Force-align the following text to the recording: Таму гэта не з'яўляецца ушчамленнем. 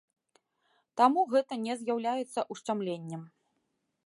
Таму 1.01 1.25
гэта 1.35 1.53
не 1.67 1.77
з'яўляецца 1.83 2.47
ушчамленнем. 2.57 3.21